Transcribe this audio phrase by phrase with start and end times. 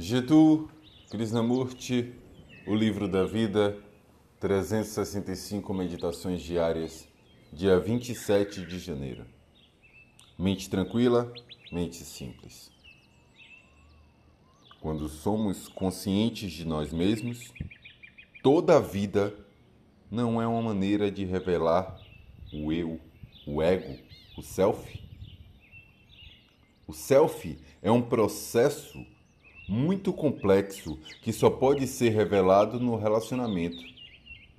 [0.00, 0.70] Jiddu
[1.10, 2.14] Krishnamurti,
[2.66, 3.76] O Livro da Vida,
[4.40, 7.06] 365 Meditações Diárias,
[7.52, 9.26] dia 27 de janeiro.
[10.38, 11.30] Mente tranquila,
[11.70, 12.72] mente simples.
[14.80, 17.52] Quando somos conscientes de nós mesmos,
[18.42, 19.34] toda a vida
[20.10, 22.00] não é uma maneira de revelar
[22.50, 22.98] o eu,
[23.46, 23.98] o ego,
[24.34, 24.98] o self.
[26.86, 29.04] O self é um processo
[29.70, 33.80] muito complexo que só pode ser revelado no relacionamento,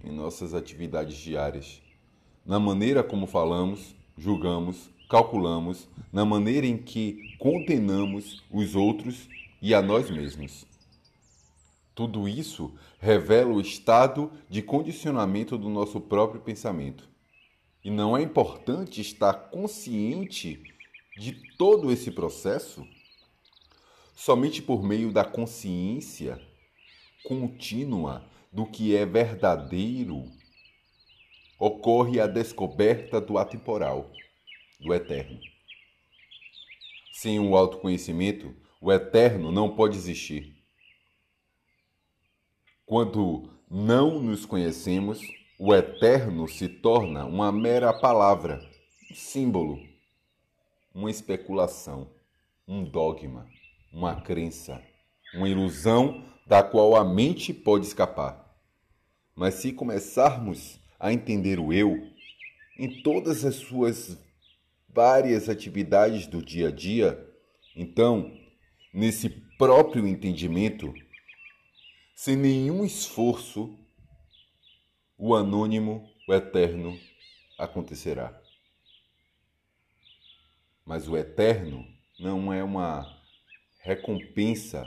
[0.02, 1.82] em nossas atividades diárias,
[2.46, 9.28] na maneira como falamos, julgamos, calculamos, na maneira em que condenamos os outros
[9.62, 10.66] e a nós mesmos.
[11.94, 17.10] Tudo isso revela o estado de condicionamento do nosso próprio pensamento.
[17.84, 20.64] E não é importante estar consciente
[21.18, 22.88] de todo esse processo?
[24.24, 26.40] Somente por meio da consciência
[27.24, 30.32] contínua do que é verdadeiro
[31.58, 34.12] ocorre a descoberta do atemporal,
[34.80, 35.40] do eterno.
[37.12, 40.56] Sem o autoconhecimento, o eterno não pode existir.
[42.86, 45.20] Quando não nos conhecemos,
[45.58, 48.62] o eterno se torna uma mera palavra,
[49.10, 49.80] um símbolo,
[50.94, 52.08] uma especulação,
[52.68, 53.50] um dogma
[53.92, 54.82] uma crença,
[55.34, 58.46] uma ilusão da qual a mente pode escapar.
[59.36, 62.10] Mas se começarmos a entender o eu
[62.78, 64.18] em todas as suas
[64.90, 67.28] várias atividades do dia a dia,
[67.76, 68.32] então,
[68.94, 70.94] nesse próprio entendimento,
[72.16, 73.78] sem nenhum esforço,
[75.18, 77.00] o anônimo, o eterno
[77.58, 78.40] acontecerá.
[80.86, 81.86] Mas o eterno
[82.20, 83.21] não é uma
[83.82, 84.86] recompensa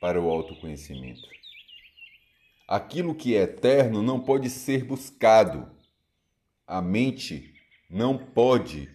[0.00, 1.28] para o autoconhecimento.
[2.66, 5.70] Aquilo que é eterno não pode ser buscado.
[6.66, 7.54] A mente
[7.88, 8.88] não pode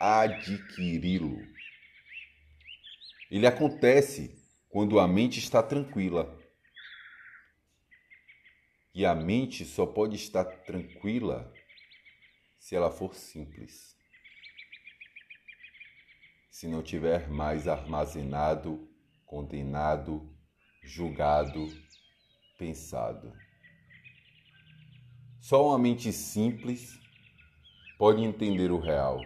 [0.00, 1.38] adquiri-lo.
[3.30, 4.36] Ele acontece
[4.68, 6.38] quando a mente está tranquila.
[8.92, 11.52] E a mente só pode estar tranquila
[12.58, 13.99] se ela for simples
[16.60, 18.86] se não tiver mais armazenado,
[19.24, 20.30] condenado,
[20.82, 21.66] julgado,
[22.58, 23.32] pensado.
[25.40, 27.00] Só uma mente simples
[27.96, 29.22] pode entender o real.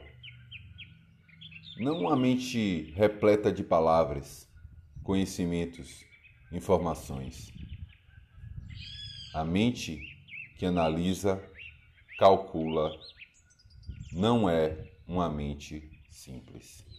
[1.79, 4.49] Não uma mente repleta de palavras,
[5.03, 6.05] conhecimentos,
[6.53, 7.53] informações.
[9.35, 9.99] A mente
[10.57, 11.43] que analisa,
[12.17, 12.97] calcula,
[14.13, 16.94] não é uma mente simples.